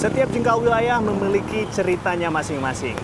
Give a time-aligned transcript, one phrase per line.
[0.00, 2.96] Setiap jengkal wilayah memiliki ceritanya masing-masing.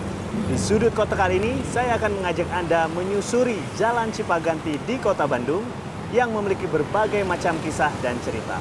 [0.49, 5.61] Di sudut kota kali ini, saya akan mengajak Anda menyusuri Jalan Cipaganti di kota Bandung
[6.09, 8.57] yang memiliki berbagai macam kisah dan cerita.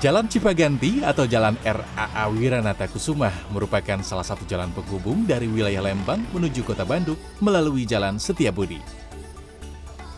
[0.00, 6.24] Jalan Cipaganti atau Jalan RAA Wiranata Kusuma merupakan salah satu jalan penghubung dari wilayah Lembang
[6.32, 9.03] menuju kota Bandung melalui Jalan Setiabudi.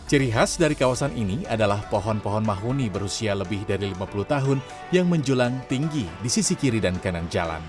[0.07, 4.63] Ciri khas dari kawasan ini adalah pohon-pohon mahuni berusia lebih dari 50 tahun
[4.95, 7.59] yang menjulang tinggi di sisi kiri dan kanan jalan.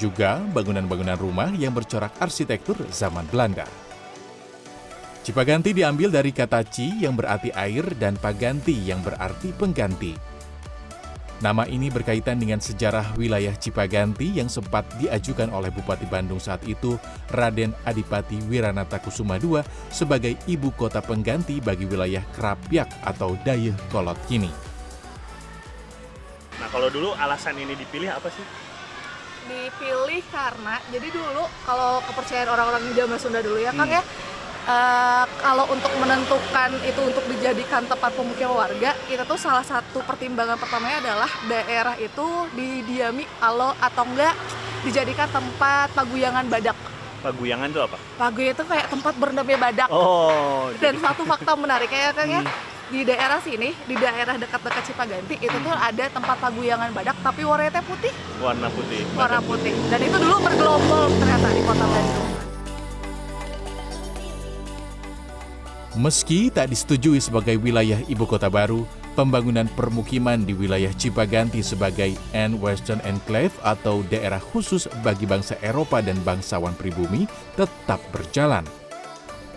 [0.00, 3.68] Juga bangunan-bangunan rumah yang bercorak arsitektur zaman Belanda.
[5.20, 10.16] Cipaganti diambil dari kata ci yang berarti air dan paganti yang berarti pengganti.
[11.38, 16.98] Nama ini berkaitan dengan sejarah wilayah Cipaganti yang sempat diajukan oleh Bupati Bandung saat itu,
[17.30, 24.18] Raden Adipati Wiranata Kusuma II, sebagai ibu kota pengganti bagi wilayah Krapyak atau Dayeh Kolot
[24.26, 24.50] kini.
[26.58, 28.42] Nah, kalau dulu alasan ini dipilih apa sih?
[29.46, 33.78] Dipilih karena, jadi dulu kalau kepercayaan orang-orang di zaman Sunda dulu ya, hmm.
[33.78, 34.02] Kang ya,
[34.68, 40.60] uh, kalau untuk menentukan itu untuk dijadikan tempat pemukiman warga kita tuh salah satu pertimbangan
[40.60, 44.36] pertamanya adalah daerah itu didiami alo atau enggak
[44.84, 46.76] dijadikan tempat paguyangan badak
[47.18, 47.98] paguyangan itu apa?
[48.14, 49.88] Paguyangan itu kayak tempat berendamnya badak.
[49.90, 50.70] Oh.
[50.78, 51.02] Dan jadi...
[51.02, 52.54] satu fakta menarik ya kan ya, hmm.
[52.94, 57.82] di daerah sini, di daerah dekat-dekat Cipaganti itu tuh ada tempat paguyangan badak tapi warnanya
[57.82, 58.14] putih.
[58.38, 59.02] Warna putih.
[59.18, 59.74] Warna putih.
[59.90, 62.37] Dan itu dulu bergelombol ternyata di kota Bandung.
[65.96, 68.84] Meski tak disetujui sebagai wilayah ibu kota baru,
[69.16, 76.04] pembangunan permukiman di wilayah Cipaganti sebagai N Western Enclave atau daerah khusus bagi bangsa Eropa
[76.04, 77.24] dan bangsawan pribumi
[77.56, 78.68] tetap berjalan.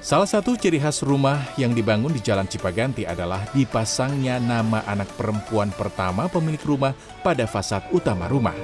[0.02, 5.70] Salah satu ciri khas rumah yang dibangun di Jalan Cipaganti adalah dipasangnya nama anak perempuan
[5.78, 8.58] pertama pemilik rumah pada fasad utama rumah.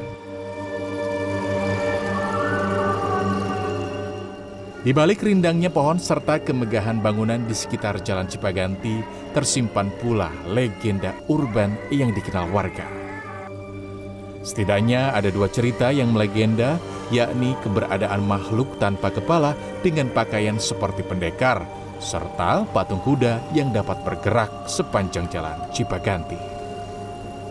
[4.88, 9.04] Di balik rindangnya pohon serta kemegahan bangunan di sekitar Jalan Cipaganti,
[9.36, 12.88] tersimpan pula legenda urban yang dikenal warga.
[14.48, 16.80] Setidaknya ada dua cerita yang melegenda,
[17.12, 21.68] yakni keberadaan makhluk tanpa kepala dengan pakaian seperti pendekar,
[22.00, 26.40] serta patung kuda yang dapat bergerak sepanjang jalan Cipaganti.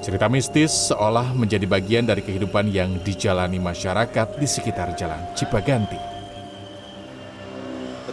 [0.01, 6.16] Cerita mistis seolah menjadi bagian dari kehidupan yang dijalani masyarakat di sekitar jalan Cipaganti.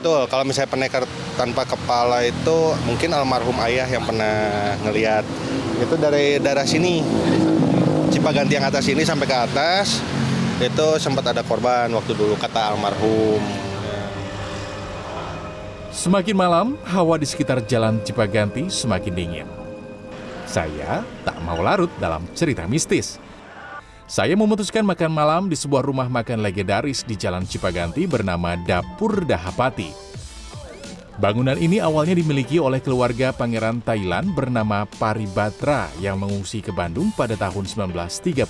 [0.03, 1.07] Betul, kalau misalnya pendekar
[1.39, 5.23] tanpa kepala itu mungkin almarhum ayah yang pernah ngeliat.
[5.79, 6.99] Itu dari daerah sini,
[8.11, 10.03] Cipaganti yang atas ini sampai ke atas,
[10.59, 13.39] itu sempat ada korban waktu dulu kata almarhum.
[15.95, 19.47] Semakin malam, hawa di sekitar jalan Cipaganti semakin dingin.
[20.43, 23.23] Saya tak mau larut dalam cerita mistis.
[24.03, 29.95] Saya memutuskan makan malam di sebuah rumah makan legendaris di Jalan Cipaganti bernama Dapur Dahapati.
[31.23, 37.39] Bangunan ini awalnya dimiliki oleh keluarga pangeran Thailand bernama Paribatra yang mengungsi ke Bandung pada
[37.39, 38.43] tahun 1932.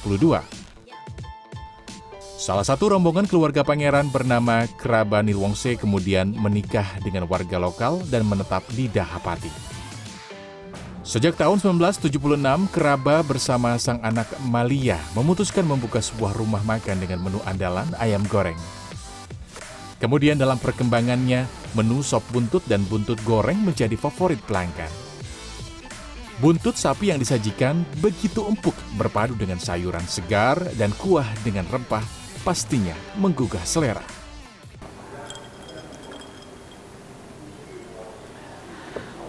[2.42, 8.66] Salah satu rombongan keluarga pangeran bernama Kraba Nilwongse kemudian menikah dengan warga lokal dan menetap
[8.74, 9.83] di Dahapati.
[11.04, 12.16] Sejak tahun 1976,
[12.72, 18.56] Keraba bersama sang anak Malia memutuskan membuka sebuah rumah makan dengan menu andalan ayam goreng.
[20.00, 21.44] Kemudian dalam perkembangannya,
[21.76, 24.88] menu sop buntut dan buntut goreng menjadi favorit pelanggan.
[26.40, 32.04] Buntut sapi yang disajikan begitu empuk berpadu dengan sayuran segar dan kuah dengan rempah
[32.48, 34.23] pastinya menggugah selera.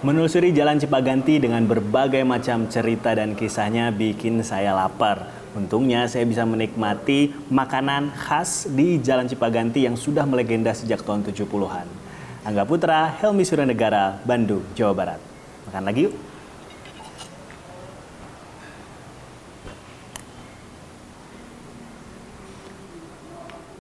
[0.04, 5.32] Menelusuri Jalan Cipaganti dengan berbagai macam cerita dan kisahnya bikin saya lapar.
[5.56, 11.88] Untungnya saya bisa menikmati makanan khas di Jalan Cipaganti yang sudah melegenda sejak tahun 70-an.
[12.44, 15.20] Angga Putra, Helmi Suranegara, Bandung, Jawa Barat.
[15.72, 16.33] Makan lagi yuk!